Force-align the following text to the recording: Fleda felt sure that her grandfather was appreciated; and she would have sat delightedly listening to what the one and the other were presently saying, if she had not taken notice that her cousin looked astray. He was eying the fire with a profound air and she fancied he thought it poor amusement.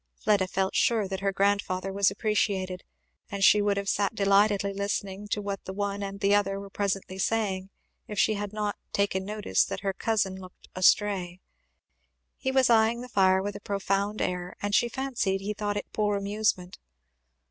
Fleda 0.15 0.47
felt 0.47 0.73
sure 0.73 1.07
that 1.07 1.19
her 1.19 1.31
grandfather 1.31 1.93
was 1.93 2.09
appreciated; 2.09 2.83
and 3.29 3.43
she 3.43 3.61
would 3.61 3.77
have 3.77 3.87
sat 3.87 4.15
delightedly 4.15 4.73
listening 4.73 5.27
to 5.27 5.43
what 5.43 5.63
the 5.65 5.73
one 5.73 6.01
and 6.01 6.21
the 6.21 6.33
other 6.33 6.59
were 6.59 6.71
presently 6.71 7.19
saying, 7.19 7.69
if 8.07 8.17
she 8.17 8.33
had 8.33 8.51
not 8.51 8.77
taken 8.93 9.23
notice 9.23 9.63
that 9.63 9.81
her 9.81 9.93
cousin 9.93 10.35
looked 10.41 10.67
astray. 10.73 11.39
He 12.35 12.49
was 12.51 12.67
eying 12.67 13.01
the 13.01 13.09
fire 13.09 13.43
with 13.43 13.55
a 13.55 13.61
profound 13.61 14.23
air 14.23 14.55
and 14.59 14.73
she 14.73 14.89
fancied 14.89 15.39
he 15.41 15.53
thought 15.53 15.77
it 15.77 15.85
poor 15.93 16.17
amusement. 16.17 16.79